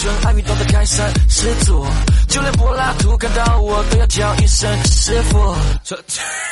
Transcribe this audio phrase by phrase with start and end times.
[0.00, 1.84] 全艾米都在开山施祖
[2.28, 6.47] 就连柏拉图看到我都要叫一声师傅。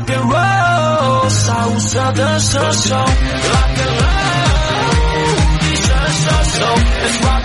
[0.00, 4.88] rock and roll，salsa 舞社的射手，rock and roll，
[5.60, 7.39] 你是射手。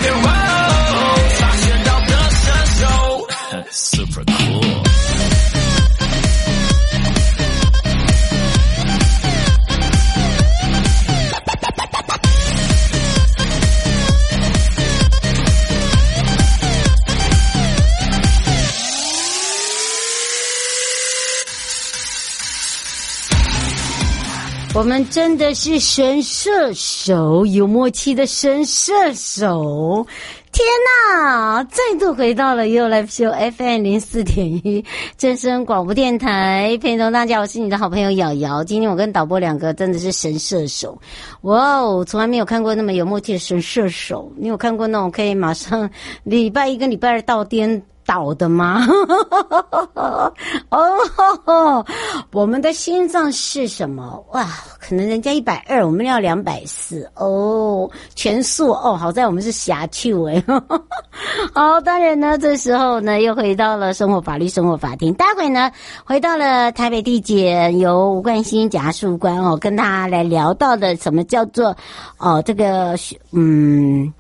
[24.86, 30.06] 我们真的是神射手，有默契的神射手！
[30.52, 30.64] 天
[31.12, 34.86] 哪，再度回到了 You Live Show FM 零四点一
[35.18, 38.64] 正声广播电台，陪同大家，我是你的好朋友瑶瑶。
[38.64, 40.96] 今天我跟导播两个真的是神射手，
[41.42, 44.32] 哇哦，从来没有看过那么有默契的神射手。
[44.38, 45.90] 你有看过那种可以马上
[46.24, 48.86] 礼拜一跟礼拜二到颠倒的吗？
[50.70, 51.86] 哦，
[52.32, 54.24] 我们的心脏是什么？
[54.34, 54.46] 哇，
[54.80, 58.96] 可能人家一百二，我们要两百四哦，全素哦。
[58.96, 60.44] 好在我们是侠趣味。
[61.54, 65.14] 好，当然呢，这时候呢又回到了生活法律生活法庭。
[65.14, 65.72] 待会呢
[66.04, 71.76] 回到了台北地检，由吴冠新检察官哦跟他来聊到的什么叫做
[72.18, 72.96] 哦这个
[73.32, 74.14] 嗯。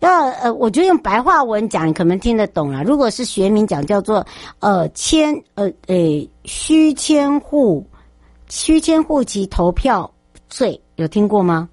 [0.00, 2.82] 要呃，我觉得用白话文讲，可能听得懂了。
[2.82, 4.26] 如果是学名讲，叫做
[4.58, 7.86] 呃迁呃诶虚迁户
[8.48, 10.10] 虚迁户籍投票
[10.48, 11.68] 罪有听过吗？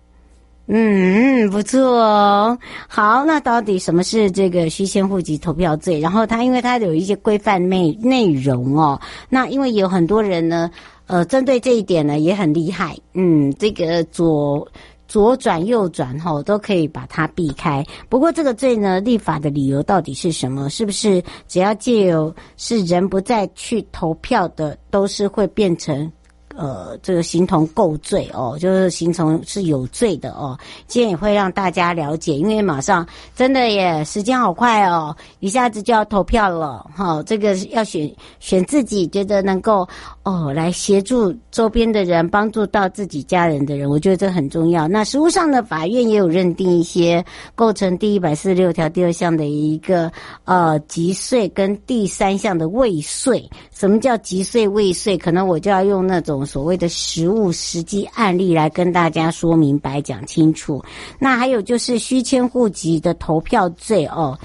[0.69, 2.59] 嗯，不错哦。
[2.89, 5.97] 好，那到底什么是这个虚迁户籍投票罪？
[5.97, 10.69] 然后它因为它有一些规范内内容哦，那因为有很多人呢，
[11.05, 12.97] 呃，针对这一点呢也很厉害。
[13.13, 14.67] 嗯，这个左
[15.07, 17.83] 左转右转哈，都可以把它避开。
[18.09, 20.69] 不过这个罪呢，立法的理由到底是什么？
[20.69, 26.11] 是不是只要借由是人不再去投票的，都是会变成？
[26.59, 30.57] 呃，这个形同构罪哦，就是形成是有罪的哦。
[30.87, 33.05] 今天也会让大家了解，因为马上
[33.35, 37.23] 真的耶，时间好快哦，一下子就要投票了哈、哦。
[37.27, 39.87] 这个要选选自己觉得能够
[40.27, 44.85] 哦来协助周边的人，帮助到自己家人的人，我觉得这很重要。
[44.85, 47.23] 那实务上的法院也有认定一些
[47.55, 50.11] 构成第一百四十六条第二项的一个
[50.43, 53.49] 呃击税跟第三项的未税。
[53.71, 55.17] 什么叫击税未税？
[55.17, 56.45] 可能我就要用那种。
[56.45, 60.83] 所谓的实务实际案例来跟大家说明白讲清楚。
[61.19, 64.37] 那还有就是虚迁户籍的投票罪哦，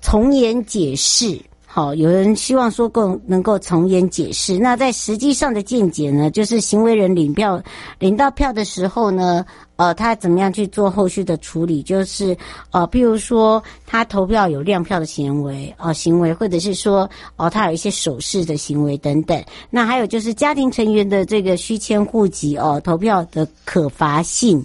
[0.00, 1.40] 从严解释。
[1.72, 4.58] 好，有人希望说够能够从严解释。
[4.58, 7.62] 那在实际上的见解呢，就是行为人领票
[8.00, 9.44] 领到票的时候呢。
[9.76, 11.82] 呃，他怎么样去做后续的处理？
[11.82, 12.36] 就是
[12.70, 17.04] 呃，譬如说他投票有亮票的行为，呃，行为，或者是说
[17.36, 19.42] 哦、呃，他有一些手势的行为等等。
[19.70, 24.62] 那还有就是家庭成员的这个虚迁户籍哦、呃，投票的可罚性，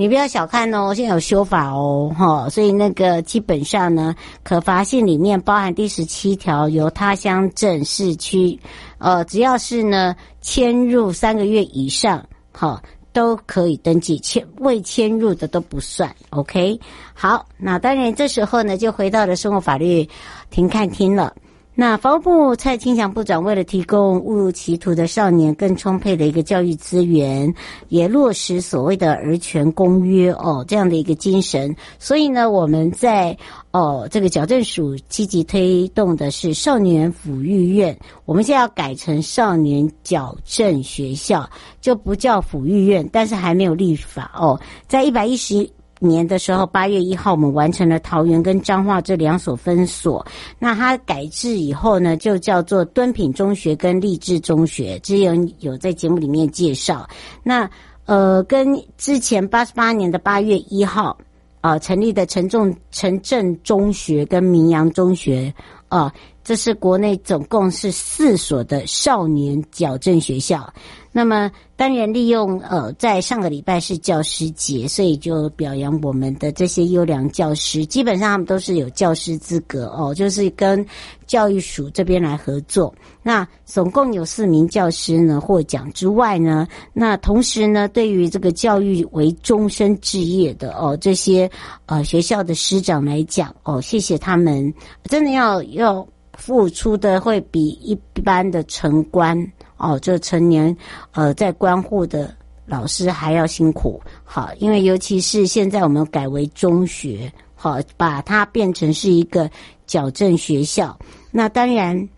[0.00, 8.58] 你不要小看哦，现在有修法哦，哈，所以那个基本上呢，可罚性里面包含第十七条，由他乡镇市区，
[8.96, 12.80] 呃，只要是呢迁入三个月以上，好。
[13.12, 16.14] 都可以登记，迁未迁入的都不算。
[16.30, 16.78] OK，
[17.12, 20.08] 好，那当然这时候呢，就回到了生活法律
[20.48, 21.34] 庭看厅了。
[21.80, 27.54] 那法务部蔡清祥部长为了提供误入歧途的少年更充沛的一个教育资源，
[27.88, 33.34] 也落实所谓的儿权公约哦这样的一个精神，所以呢，我们在
[33.70, 41.48] 哦这个矫正署积极推动的是少年抚育院，我们现在要改成少年矫正学校，
[41.80, 45.66] 就不叫抚育院，但是还没有立法哦，在一百一十。
[46.00, 50.26] 年的时候，八月一号，我们完成了桃园跟彰化这两所分所。
[50.58, 54.98] 那它改制以后呢，就叫做敦品中学跟励志中学。
[55.00, 57.08] 之前有在节目里面介绍。
[57.44, 57.70] 那
[58.06, 61.16] 呃，跟之前八十八年的八月一号
[61.60, 65.54] 啊、呃、成立的陈重城镇中学跟明阳中学
[65.88, 66.12] 啊、呃，
[66.42, 70.72] 这是国内总共是四所的少年矫正学校。
[71.12, 77.84] 那么，当然利用呃，在上个礼拜是教师节，所以就表扬我们的这些优良教师。
[77.84, 80.86] 基本上他们都是有教师资格哦，就是跟
[81.26, 82.94] 教育署这边来合作。
[83.24, 91.50] 那总共有四名教师呢获奖之外呢，那同时呢，对于这个教育为终身志业的哦这些
[91.86, 94.72] 呃学校的师长来讲哦，谢谢他们，
[95.04, 99.36] 真的要要付出的会比一般的城关。
[99.80, 100.76] 哦，这成年，
[101.12, 102.32] 呃，在关护的
[102.66, 109.50] 老师还要辛苦，好，因为尤其是现在我们改为中学，好，把它变成是一个
[109.86, 110.96] 矫正学校。
[111.30, 112.08] 那当然，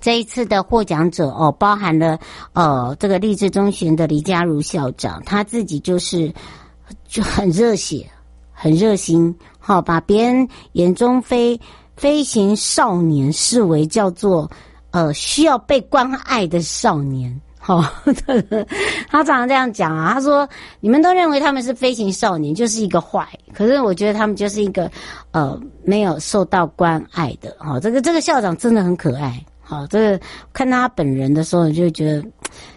[0.00, 2.18] 这一次的获奖者哦，包含了
[2.52, 6.32] 呃，这个励志中学的李佳如校长，他自己就是
[7.08, 8.08] 就很热血，
[8.52, 11.60] 很热心，好，把别人眼中飞
[11.96, 14.48] 飞行少年视为叫做。
[14.94, 17.84] 呃，需要被关爱的少年，哈、 哦，
[19.10, 20.14] 他常常这样讲啊。
[20.14, 20.48] 他说
[20.78, 23.28] ：“你们都认为他们是飞行少年，就是一个坏。
[23.52, 24.88] 可是我觉得他们就是一个
[25.32, 27.50] 呃，没有受到关爱的。
[27.58, 29.44] 哈、哦，这个这个校长真的很可爱。
[29.60, 30.20] 好、哦，这个
[30.52, 32.24] 看他本人的时候，就觉得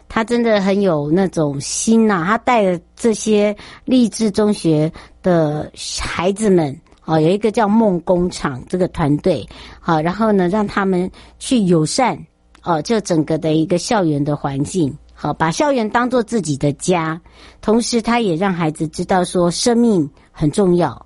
[0.09, 3.55] 他真的很有那种心呐、他带着这些
[3.85, 6.75] 励志中学的孩子们。”
[7.07, 9.47] 哦，有一个叫梦工厂这个团队，
[9.79, 11.09] 好，然后呢，让他们
[11.39, 12.19] 去友善，
[12.63, 17.19] 哦，就整个的一个校园的环境，好，把校园当做自己的家，
[17.61, 21.05] 同时他也让孩子知道说生命很重要。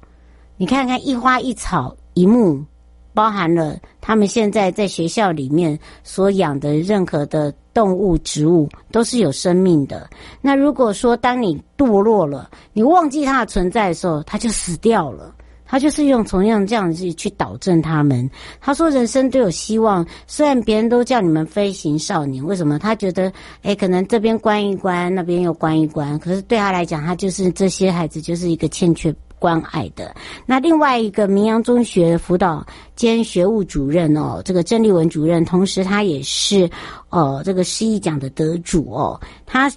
[0.57, 2.65] 你看看一花一草一木，
[3.13, 10.09] 包含了他们现在在学校里面所养的任何的动物、植物都是有生命的。
[10.41, 15.31] 那如果说当你堕落了，你忘记它的存在的时候，它就死掉了。
[15.71, 18.29] 他就是用同样这样子去导正他们。
[18.59, 22.77] 他说：“人生都有希望，虽然别人都叫你们飞行少年，为什么？
[22.77, 26.19] 他觉得，诶，可能这边关一关，那边又关一关。
[26.19, 30.13] 可是对他来讲，他就是这些孩子就是一个欠缺关爱的。
[30.45, 36.69] 那另外一个明阳中学辅导兼学务主任哦，这个郑立文主任，同时他也是
[37.07, 39.71] 哦这个诗艺奖的得主哦，他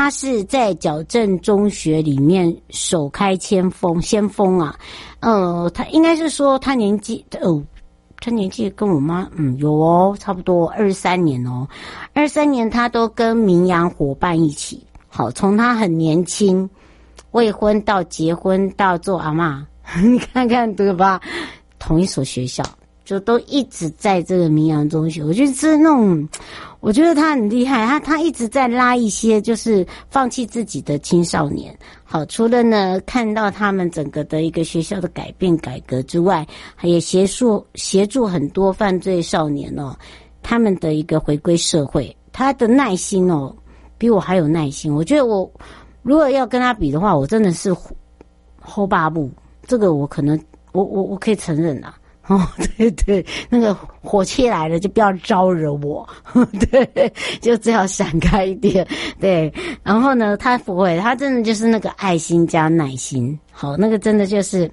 [0.00, 4.74] 他是在矫正中学里面首开先锋先锋啊，
[5.20, 7.62] 呃，他应该是说他年纪哦。
[8.18, 11.68] 他年纪跟我妈，嗯，有哦，差不多二三年哦，
[12.14, 16.66] 二三年他都跟明阳伙伴一起，好，从他很年轻，
[17.32, 19.62] 未婚到结婚到做阿嬷，
[20.02, 21.20] 你看看对吧？
[21.78, 22.64] 同一所学校。
[23.10, 26.28] 就都一直在这个明阳中学，我觉得是那种，
[26.78, 31.76] 我觉得他很厉害，他他一直在拉一些就是放弃自己的青少年。
[32.04, 36.46] 好，除了呢看到他们整个的一个学校的改变改革之外，
[36.82, 39.92] 也协助协助很多犯罪少年哦，
[40.40, 42.16] 他们的一个回归社会。
[42.30, 43.52] 他的耐心哦，
[43.98, 44.94] 比我还有耐心。
[44.94, 45.50] 我觉得我
[46.02, 47.74] 如果要跟他比的话，我真的是
[48.60, 49.28] 后八步，
[49.66, 50.40] 这个我可能
[50.70, 51.96] 我我我可以承认啊。
[52.34, 52.40] 哦，
[52.78, 56.08] 对对，那个火气来了就不要招惹我，
[56.70, 58.86] 对，就只好闪开一点，
[59.18, 59.52] 对。
[59.82, 64.70] 然后呢，他不会，他真的就是那个爱心加耐心，好，那个真的就是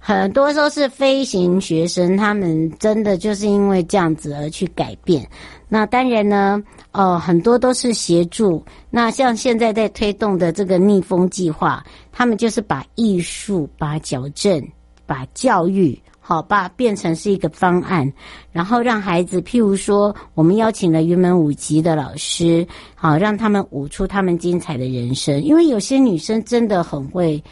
[0.00, 5.24] 很多时候是飞行学生，他们真的就是因为这样子而去改变。
[5.68, 8.60] 那当然呢，呃，很多都是协助。
[8.90, 14.60] 那像现在在推动的这个逆风计划，他们就是把艺术、把矫正、
[15.06, 15.96] 把教育。
[16.28, 18.12] 好，吧变成是一个方案，
[18.52, 25.42] 然后让孩子，譬如说，我们邀请了云门舞集的老师，好，让他们舞出他们精彩的人生。
[25.42, 27.42] 因为有些女生真的很会，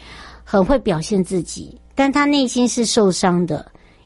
[0.43, 3.65] 很会表现自己，但她内心是受伤的，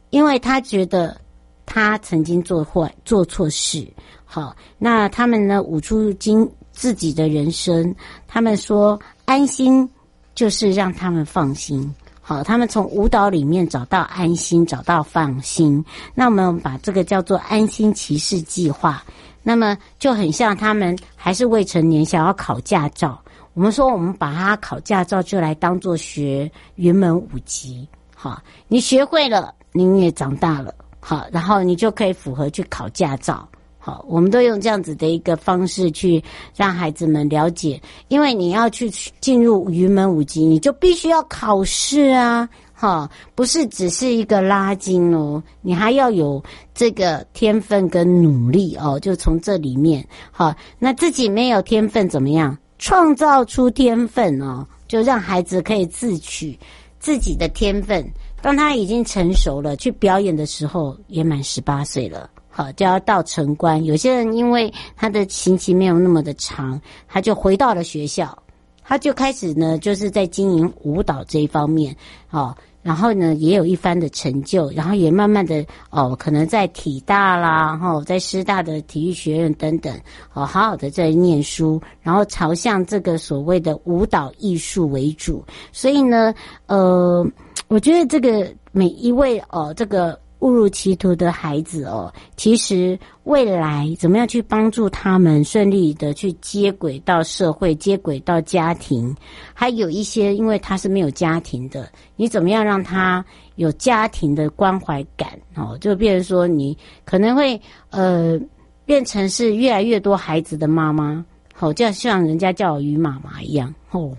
[0.10, 1.20] 因为她觉得
[1.66, 3.86] 她曾经做坏、做错事。
[4.24, 7.94] 好，那他们呢，舞出精自己的人生，
[8.26, 9.86] 他们说安心
[10.34, 11.94] 就是让他们放心。
[12.22, 15.84] 好，他们从舞蹈里面找到安心，找到放心。
[16.14, 19.04] 那我们把这个叫做安心骑士计划。
[19.44, 23.20] 那么就很像他们还是未成年，想要考驾照。
[23.54, 27.88] 我们说，我们把他考驾照就来当做学云门舞集。
[28.16, 30.74] 好，你学会了，你也长大了。
[31.00, 33.46] 好，然后你就可以符合去考驾照。
[33.84, 36.24] 好，我们都用这样子的一个方式去
[36.56, 38.88] 让孩子们了解，因为你要去
[39.20, 46.44] 进入云门舞集，你就必须要考试啊，哈，不是只是一个拉筋哦，你还要有
[46.76, 52.56] 这个天分跟努力哦，就从这里面，好，那自己没有天分怎么样？
[52.78, 56.56] 创造出天分哦，就让孩子可以自取
[57.00, 58.08] 自己的天分，
[58.44, 62.30] 当他已经成熟了，去表演的时候，也满十八岁了。
[62.54, 63.82] 好，就要到城关。
[63.86, 68.38] 有些人因为他的刑期没有那么的长，他就回到了学校，
[68.84, 71.96] 他就开始呢，就是在经营舞蹈这一方面。
[72.30, 79.96] 哦，然后呢，也有一番的成就，然后也慢慢的哦，可能在体大啦，哈，在师大的体育学院等等，
[80.34, 85.42] 哦，好好的在念书，然后朝向这个所谓的舞蹈艺术为主。
[85.72, 86.34] 所以呢，
[86.66, 87.26] 呃，
[87.70, 90.20] 我觉得这个每一位哦，这个。
[90.42, 99.16] 误入歧途的孩子哦，其实未来怎么样去帮助他们顺利的去接轨到社会、接轨到家庭，
[99.54, 103.24] 还有一些因为他是没有家庭的，你怎么样让他
[103.56, 105.78] 有家庭的关怀感哦？
[105.80, 108.40] 就变成说你可能会呃
[108.84, 114.12] 变成是越来越多孩子的妈妈，好，就像人家叫我于妈妈一样哦。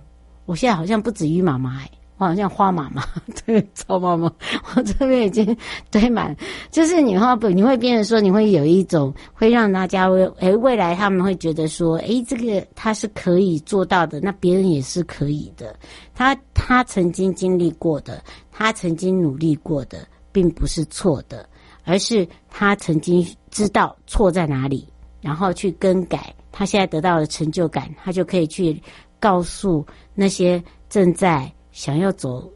[0.46, 1.90] 我现在好像不止于妈妈哎。
[2.24, 3.04] 好像花妈妈，
[3.44, 4.32] 对，草妈妈，
[4.74, 5.56] 我这边已经
[5.90, 6.36] 堆满，
[6.70, 15.74] 就是你话不，你会变成说，你会有一种会让大家会，诶，未来他们会觉得说，诶，这个他是可以做到的，那别人也是可以的。
[16.14, 21.48] 他他曾经经历过的，他曾经努力过的，并不是错的，
[21.84, 24.86] 而是他曾经知道错在哪里，
[25.20, 28.80] 然后去更改，他现在得到了成就感，他就可以去
[29.18, 31.52] 告诉那些正在。
[31.72, 32.48] 想要走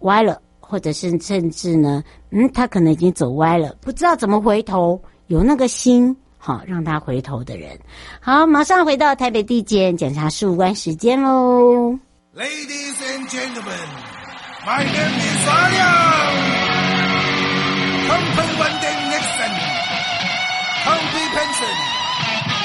[0.00, 7.78] 歪了，或者是甚至呢，嗯，他可能已经走歪了，不知道怎么回头，有那个心，好让他回头的人。
[8.20, 11.98] 好，马上回到台北地检检察事务官时间喽。
[12.34, 13.86] Ladies and gentlemen,
[14.64, 15.82] my name is 阿亮。
[18.08, 19.52] Company one day Nixon,
[20.84, 21.76] Company Benson,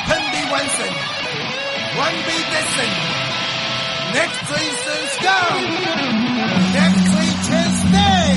[0.07, 0.93] Company Watson,
[1.99, 3.26] one B Dixon.
[4.13, 5.39] Next three says go.
[6.73, 8.27] Next three says stay.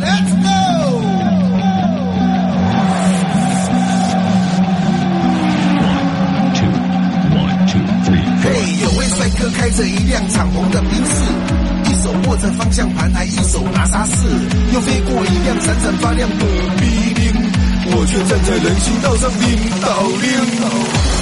[0.00, 0.60] Let's go.
[5.82, 6.74] One, two,
[7.36, 8.52] one, two, three, four.
[8.52, 11.10] 嘿，有位帅哥开着一辆敞篷的宾士。
[12.02, 14.26] 手握着方向盘，还一手拿沙士，
[14.74, 16.44] 又飞过一辆闪闪发亮的
[16.78, 17.36] B-Ling，
[17.94, 19.86] 我却站在人行道上领导
[20.20, 21.21] 领。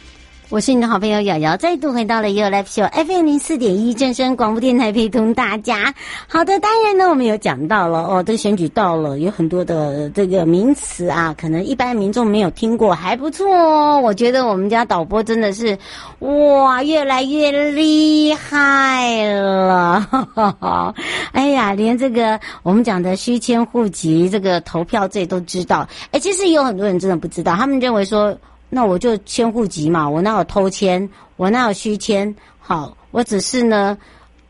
[0.51, 5.95] 我是你的好朋友瑶瑶，再度回到了 You Life Show FM 零四点一正声广播电台，陪同大家。
[6.27, 14.01] 好的，当然呢，我们有讲到了哦，这个选举到了，有很多的这个名词啊，可能一般民众没有听过，还不错哦。
[14.01, 15.77] 我觉得我们家导播真的是
[16.19, 20.05] 哇，越来越厉害了。
[21.31, 25.87] 哎呀，连这个我们讲的虚迁户籍、这个投票这都知道。
[26.11, 28.37] 哎，其实有很多人真的不知道，他们认为说。
[28.73, 32.33] 那我就迁户籍嘛，我哪有偷迁，我哪有虚迁？
[32.57, 33.97] 好，我只是呢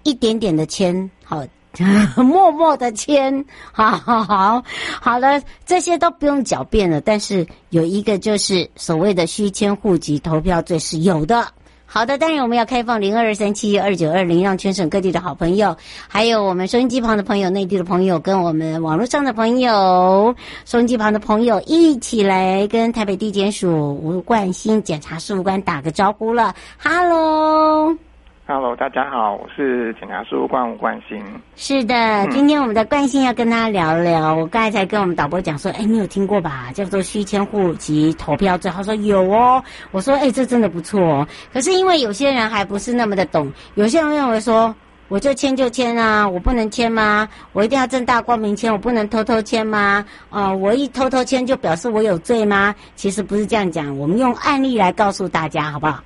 [0.03, 1.43] 一点点的迁，好，
[2.21, 4.63] 默默的迁，好好好，
[5.01, 7.01] 好了，这些都不用狡辩了。
[7.01, 11.47] 但是有一个就是所谓的虚迁户籍投票罪是有的。
[11.93, 15.75] 好的，当然我们要开放零二二三七二九二零，让全省各地的好朋友，
[16.07, 20.33] 还有我们收音机旁的朋友、内地的朋友，跟我们网络上的朋友、
[20.63, 26.55] 收音机旁的朋友一起来跟台北地检署吴冠新检察事务官打个招呼了。
[26.81, 28.10] ，Hello。
[28.53, 31.23] Hello，大家好，我是检察事务官吴冠心。
[31.55, 34.35] 是的，嗯、今天我们的冠心要跟大家聊聊。
[34.35, 36.69] 我刚才才跟我们导播讲说，哎，你有听过吧？
[36.73, 38.67] 叫做虚签户籍投票制。
[38.67, 39.63] 他说有哦。
[39.91, 41.27] 我说，哎，这真的不错哦。
[41.53, 44.75] 可是因为有些人还不是那么的懂，有些人认为说，
[45.07, 47.29] 我就签就签啊，我不能签吗？
[47.53, 50.05] 我一定要正大光明签，我不能偷偷签吗？
[50.29, 52.75] 啊、呃，我一偷偷签就表示我有罪吗？
[52.95, 56.03] 其实不是这样讲，我们用案例来告诉大家，好不好？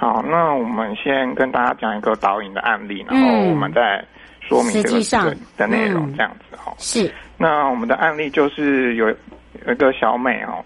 [0.00, 4.00] 好，那我们先跟大家讲一个导引的案例，然后我们再
[4.40, 6.72] 说明这个的的内容，这样子哈。
[6.78, 7.12] 是。
[7.36, 10.64] 那我们的案例就是有有一个小美哦，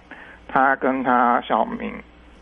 [0.48, 1.94] 她跟她小明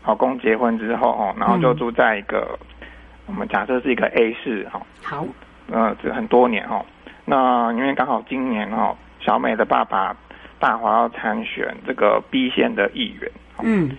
[0.05, 2.87] 老公结婚之后哦，然后就住在一个、嗯、
[3.27, 4.81] 我们假设是一个 A 市哈。
[5.01, 5.25] 好。
[5.71, 6.85] 呃，这很多年哦。
[7.23, 10.13] 那因为刚好今年哦，小美的爸爸
[10.59, 13.31] 大华要参选这个 B 县的议员。
[13.63, 13.91] 嗯。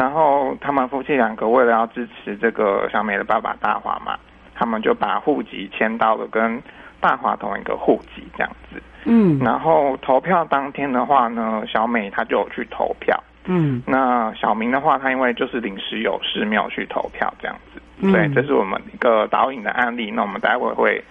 [0.00, 4.18] 然后他们夫妻两个为了要支持这个小美的爸爸大华嘛，
[4.54, 6.58] 他们就把户籍迁到了跟
[7.00, 8.82] 大华同一个户籍这样子。
[9.04, 9.38] 嗯。
[9.40, 13.14] 然后投票当天的话呢，小美她就有去投票。
[13.44, 13.82] 嗯。
[13.86, 17.82] 那小明的话，他因为就是临时有事没有去投票这样子。
[17.98, 18.10] 嗯。
[18.10, 20.10] 对，这是我们一个导引的案例。
[20.10, 21.04] 那我们待会会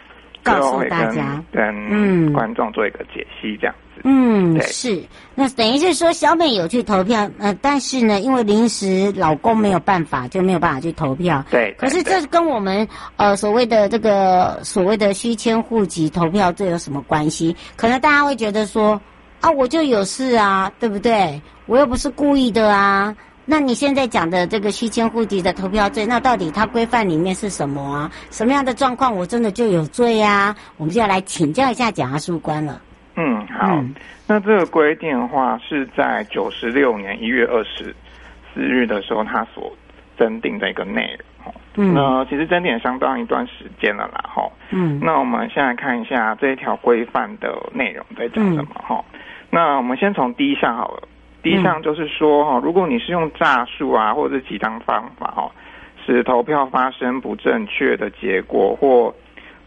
[0.43, 3.75] 告诉大家，跟观众做一个解析这样。
[3.77, 5.03] 嗯，对是，
[5.35, 11.43] 那等于是说小美有去投票，呃，但是呢，因为临时老公没有办法，就没有办法去投票。
[11.49, 17.55] 对，可是这跟我们呃所谓的这个所谓的虚迁户籍投票这有什么关系？
[17.75, 18.99] 可能大家会觉得说，
[19.41, 21.41] 啊，我就有事啊，对不对？
[21.65, 23.15] 我又不是故意的啊。
[23.45, 28.11] 那你现在讲的这个虚迁户籍的投票罪，那到底它规范里面是什么啊？
[28.29, 30.55] 什么样的状况我真的就有罪呀？
[30.77, 32.79] 我们就要来请教一下检察事务官了。
[33.21, 33.75] 嗯，好。
[33.75, 33.93] 嗯、
[34.27, 37.93] 那这个规定的话，是在九十六年一月二十
[38.53, 39.75] 四日的时候，他所
[40.17, 41.53] 增订的一个内容。
[41.75, 44.49] 嗯，那其实增订相当一段时间了啦，哈。
[44.71, 49.19] 嗯，那我们先来看一下这一条规范的内容在讲什么，哈、嗯。
[49.49, 51.03] 那我们先从第一项好了。
[51.41, 55.51] 第一项就是说，哈，如果你是用诈术啊，或者是其他方法，哈，
[56.05, 59.13] 使投票发生不正确的结果或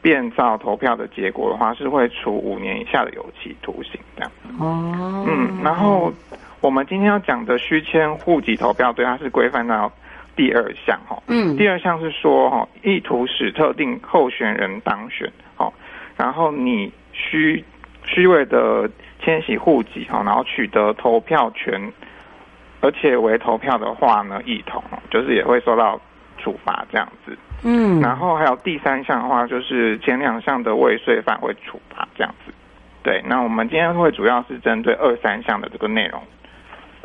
[0.02, 4.30] 变造投票的结果的话，是会处五年以下的有期徒刑这样。
[4.58, 6.12] 哦，嗯，然后
[6.60, 9.90] 我们今天要讲的虚迁户籍投票对，它是规范到
[10.34, 11.22] 第二项哈。
[11.28, 15.72] 嗯，第二项是说哈，意图使特定候选人当选，好，
[16.16, 17.64] 然后你虚
[18.04, 21.92] 虚伪的迁徙户籍哈，然后取得投票权，
[22.80, 26.00] 而且为投票的话呢，一同就是也会受到
[26.42, 27.36] 处罚这样子。
[27.64, 32.52] 嗯，然后还有第三项的话，就是前两项的未遂犯会处罚这样子。
[33.04, 36.22] 对，那我们今天会主要是针对二三项的这个内容，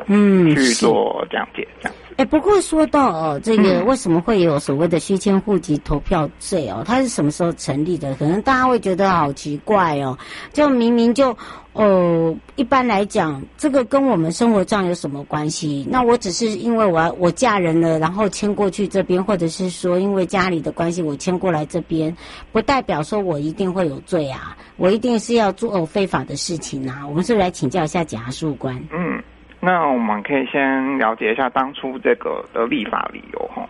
[0.06, 2.14] 嗯，去做讲解这样子。
[2.16, 6.82] 哎，不过说到哦，这个为什么会有所谓的虚迁户籍投票罪哦？
[6.84, 8.12] 它是什么时候成立的？
[8.16, 10.18] 可能大家会觉得好奇怪哦，
[10.52, 11.36] 就明明就。
[11.74, 15.86] 哦，一般来讲，这个跟我们生活上有什么关系？
[15.88, 22.16] 那我只是因为我我嫁人了，然后迁过去这边，或者是说因为家里的关系我迁过来这边，
[22.50, 27.06] 不代表说我一定会有罪啊，我一定是要做非法的事情啊。
[27.06, 28.74] 我们是来请教一下检察官。
[28.92, 29.22] 嗯，
[29.60, 33.68] 那我们可以先了解一下当初这个的立法理由哈。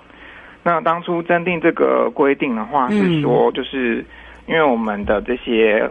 [0.62, 4.04] 那当初增订这个规定的话，是说就是
[4.46, 5.88] 因为我们的这些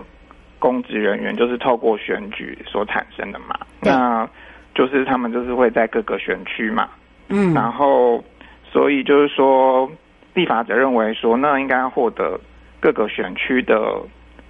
[0.60, 4.28] 公职人员就是透过选举所产生的嘛，那
[4.76, 6.90] 就是他们就是会在各个选区嘛，
[7.30, 8.24] 嗯，然后
[8.72, 9.90] 所以就是说
[10.36, 12.40] 立法者认为说，那应该要获得
[12.80, 14.00] 各个选区的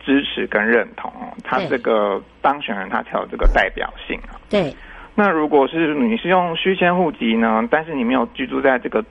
[0.04, 1.10] 支持跟认同，
[1.44, 4.36] 他这个当选人他才有这个代表性啊。
[4.50, 4.74] 对，
[5.18, 9.04] 那如果是你是用虚迁户籍呢，但是你没有居住在这个。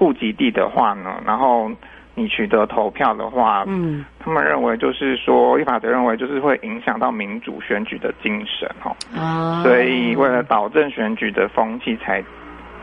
[0.00, 1.68] 户籍地的话呢，然后
[2.14, 12.22] 你取得投票的话，嗯，他们认为就是说，立法者认为就是会影响到民主选举的精神哈，哦，所以为了保证选举的风气，才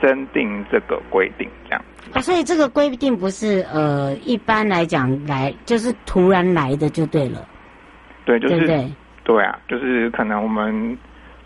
[0.01, 1.81] 增订这个规定这样。
[2.13, 7.47] 啊，所以这个规定不是呃，一般来讲来就是突然来的就对了，
[8.25, 8.91] 对，就是对对，
[9.23, 10.97] 对啊，就是可能我们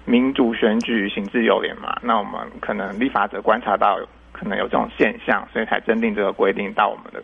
[0.09, 3.99] 民主选举行之有年嘛，那我们可能立法者观察到。
[4.31, 7.21] 可能有这种现象，所以才增订这个规定到我们的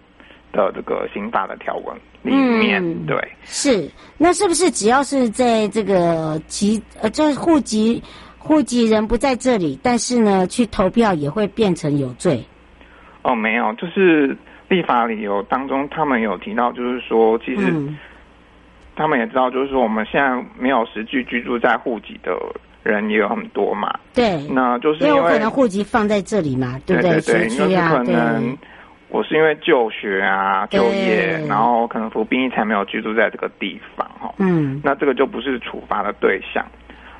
[0.51, 2.83] 的这个刑法的条文里面。
[2.83, 8.03] 嗯、对，是那是不是只要是在这个籍呃，就是户籍
[8.37, 12.43] 户籍人不在这里，但是呢去投票也会变成有罪？
[13.21, 14.35] 哦，没有，就是
[14.67, 17.73] 立法理由当中，他们有提到，就是说，其实
[18.93, 22.35] 他们也知道，就是说我们现在没有实际居住在户籍的。
[22.85, 27.19] 人也有很多嘛，对，那就是因为，可能户籍放在这里嘛，对不对？
[27.19, 28.55] 对对对，那可能
[29.09, 34.31] 我是因为就学啊、就业，然后可能服兵役才没有居住在这个地方哈。
[34.37, 36.63] 嗯，那这个就不是处罚的对象。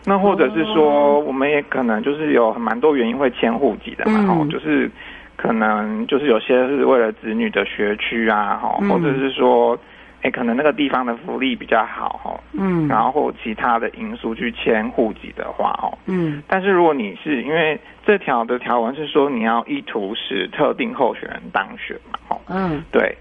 [0.06, 4.89] 那或者是说，我们也可能就是有蛮多原因会迁户籍的嘛，哈、嗯，就是
[5.36, 9.75] 可能就是有些是为了子女的学区啊，哈，或者是说。
[10.21, 23.15] 欸、可能那个地方的福利比较好哈，嗯，然后或其他的因素去迁户籍的话哦，嗯，但是如果你是因为这条的条文是说你要意图使特定候选人当选嘛，哦，嗯，对，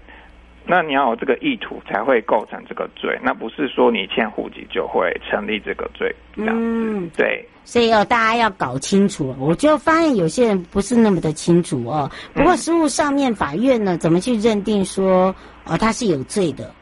[0.65, 16.73] 那你要有这个意图才会构成这个罪，那不是说你迁户籍就会成立这个罪，这样子，嗯，对，所以哦，大家要搞清楚，我就发现有些人不是那么的清楚哦，不过实务上面法院呢，怎么去认定说哦他是有罪的？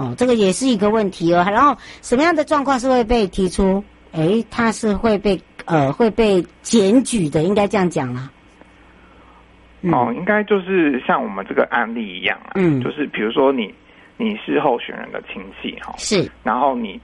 [0.00, 1.44] 哦，这个也是一个问题哦。
[1.50, 3.84] 然后什么样的状况是会被提出？
[4.12, 8.30] 诶，他是会被呃会被检举的，应该这样讲啦。
[9.82, 13.74] 嗯、哦，应该就是像我们这个案例一样啊，嗯，就是比如说你
[14.16, 16.98] 你是候选人的亲戚哈，是，然后你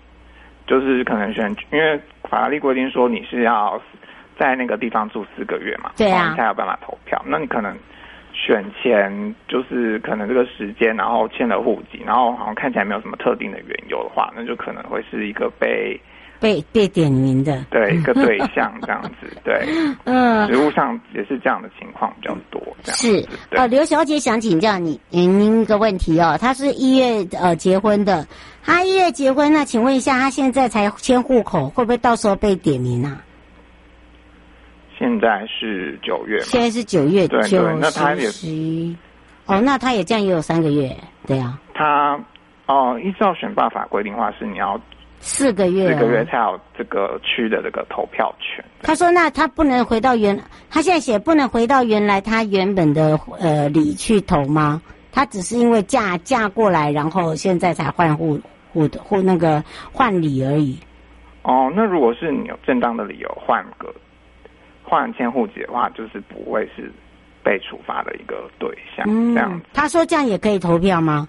[0.67, 3.79] 就是可能选举，因为法律规定说你是要
[4.39, 7.23] 在那个地方住四个月嘛，对啊，你才有办法投票。
[7.27, 7.77] 那你可能。
[8.37, 15.99] 选前就是可能这个时间，然后迁了户籍，然后好像看起来没有什么特定的缘由的话，那就可能会是一个被
[16.39, 19.67] 被被点名的对一个对象这样子， 对，
[20.05, 22.61] 嗯，实务上也是这样的情况比较多。
[22.83, 28.27] 这样是呃，刘小姐想请教你您一个问题哦，她是一月呃结婚的，
[28.63, 33.23] 她一月结婚，那请问一下，她现在才迁户口，会不会到时候被点名啊？
[34.99, 38.95] 现在是九月，现在是九月，对对，那他也是
[39.45, 41.61] 哦，那他也这样也有三个月，对啊。
[41.75, 42.19] 他
[42.67, 44.81] 哦，依照选罢法规定的话，是你要
[45.21, 48.65] 四个月，四个月才有这个区的这个投票权。
[48.83, 50.37] 他说，那他不能回到原，
[50.71, 54.81] 他现在写不能回到原来他原本的呃里去投吗？
[55.13, 58.41] 他只是因为嫁嫁过来，然后现在才换户
[58.73, 60.79] 户的户那个换里而已。
[61.43, 63.95] 哦，那如果是你有正当的理由换个。
[64.89, 66.91] 换迁户籍的话，就是不会是
[67.43, 69.05] 被处罚的一个对象。
[69.09, 71.29] 嗯、这样子，他说这样也可以投票吗？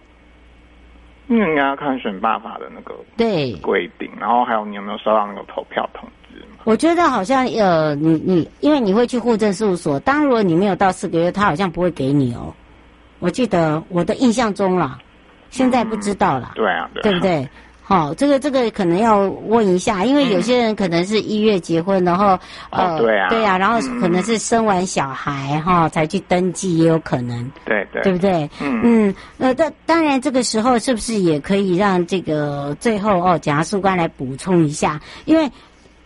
[1.27, 6.41] 应该要看选罢法的那个对规定，然后还有你有没有收到那个投票通知。
[6.63, 12.53] 我觉得好像呃，你你因为你会去户政事务所，当如果你没有到四个月，他好像不会给你哦。
[13.19, 14.99] 我记得我的印象中啦，
[15.49, 16.55] 现在不知道了、嗯。
[16.55, 17.49] 对啊，对，对不对？
[17.89, 22.37] 好、哦，这个这个可能要问一下，因为有些人可能是一月结婚，然后、
[22.71, 28.43] 嗯、呃，对啊，对啊，然后可能是生完小孩哈、哦、才去登记，也有可能，对对，对不对？
[28.59, 34.99] 嗯嗯，呃，当当然这个时候是不是也可以让这个最后哦，检察事官来补充一下？
[35.23, 35.49] 因为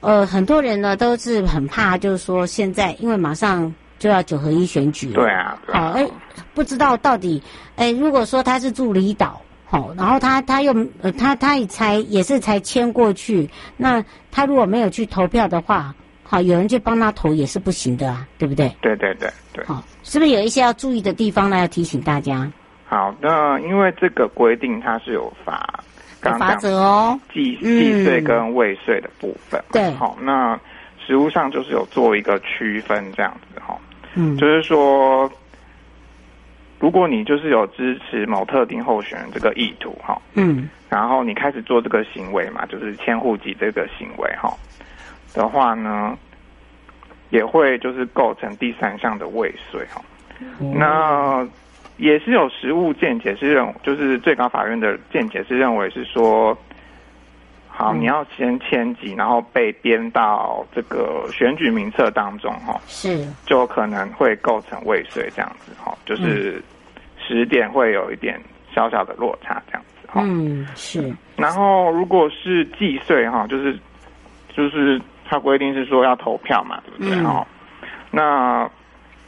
[0.02, 6.12] 呃，很多人呢都是很怕，就是说现在因为马上就要九合一选举了，对啊，好哎、哦，
[6.54, 7.42] 不知道到底
[7.76, 9.42] 哎，如果说他是住离岛。
[9.72, 18.68] 好，然后他他又呃他他也才也是才迁过去，那他如果没有去投票的话，好，有人去帮他投也是不行的啊，对不对？
[18.82, 19.64] 对对对对。
[19.64, 21.58] 好，是不是有一些要注意的地方呢？
[21.58, 22.52] 要提醒大家。
[22.86, 25.82] 好，那因为这个规定它是有罚，
[26.26, 29.64] 有罚则哦，既既遂跟未遂的部分。
[29.72, 29.90] 对。
[29.92, 30.60] 好，那
[31.08, 33.78] 实务上就是有做一个区分这样子哈，
[34.16, 35.32] 嗯，就是说，
[36.82, 44.54] 如果你就是有支持某特定候选人这个意图哈，嗯，然后你开始做这个行为嘛，就是迁户籍这个行为哈。
[45.34, 46.18] 的话呢，
[47.30, 50.02] 也会就是构成第三项的未遂哈，
[50.60, 51.48] 嗯、那。
[51.98, 56.58] 也是有实务见解是认，就是最高法院的见解是认为是说，
[57.68, 66.60] 好，你要先迁籍，然后被编到这个选举名册当中，哈，是，就可能会构成未遂这样子，哈，就是
[67.32, 68.40] 时点会有一点
[68.76, 71.14] 小小的落差这样子，哈，嗯，是。
[71.38, 73.80] 然后如果是计税，哈，就是
[74.56, 77.24] 就是他规定是说要投票嘛，对不对？
[77.24, 77.48] 哈、
[77.82, 78.70] 嗯，那。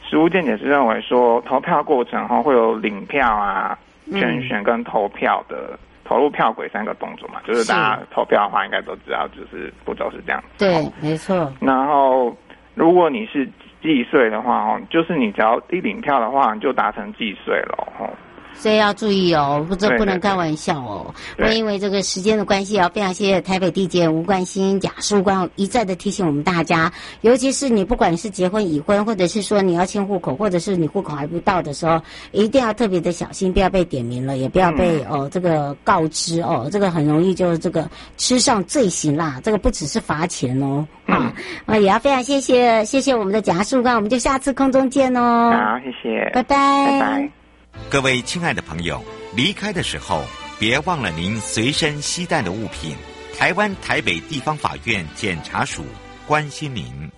[0.06, 3.76] 实务见解是认为说，投票过程哈会有领票啊、
[4.12, 10.48] 圈选跟投票的、嗯、投入票轨三个动作嘛，就是大家投票的话应该都知道，就是步骤是这样子。
[10.58, 11.50] 对，没错。
[11.58, 12.36] 然后，
[12.74, 13.48] 如果你是
[13.84, 18.08] 计税的话哦，就是你只要一领票的话，你就达成计税了哦。
[18.56, 21.14] 所以要注意哦，不这不能开玩笑哦。
[21.36, 32.00] 那因为这个时间的关系啊，非常谢谢台北地检吴冠欣检事官一再的提醒我们大家，尤其是你不管是结婚已婚，或者是说你要迁户口，或者是你户口还不到的时候，
[32.32, 39.40] 一定要特别的小心，不要被点名了，也不要被、嗯、哦这个告知哦，这个很容易就是这个吃上罪行啦。
[39.42, 41.32] 这个不只是罚钱哦，啊、
[41.66, 45.52] 嗯，也要非常谢谢谢谢我们的检事官，我们就下次空中见哦。
[45.52, 47.43] 好，谢谢，拜拜，拜拜。
[47.90, 49.04] 各位亲爱的朋友，
[49.36, 50.24] 离开的时候
[50.58, 52.96] 别忘了您随身携带的物品。
[53.36, 55.84] 台湾台北地方法院检察署
[56.26, 57.14] 关心您。